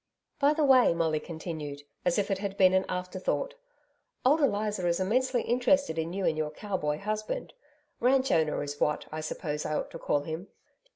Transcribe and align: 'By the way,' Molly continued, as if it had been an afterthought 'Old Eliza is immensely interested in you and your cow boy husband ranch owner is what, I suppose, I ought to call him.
'By 0.39 0.55
the 0.55 0.63
way,' 0.65 0.95
Molly 0.95 1.19
continued, 1.19 1.83
as 2.05 2.17
if 2.17 2.31
it 2.31 2.39
had 2.39 2.57
been 2.57 2.73
an 2.73 2.85
afterthought 2.89 3.53
'Old 4.25 4.41
Eliza 4.41 4.87
is 4.87 4.99
immensely 4.99 5.43
interested 5.43 5.99
in 5.99 6.11
you 6.11 6.25
and 6.25 6.35
your 6.35 6.49
cow 6.49 6.75
boy 6.75 6.97
husband 6.97 7.53
ranch 7.99 8.31
owner 8.31 8.63
is 8.63 8.79
what, 8.79 9.05
I 9.11 9.21
suppose, 9.21 9.63
I 9.63 9.75
ought 9.75 9.91
to 9.91 9.99
call 9.99 10.21
him. 10.21 10.47